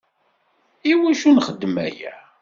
[0.91, 2.13] Iwacu nxeddem aya?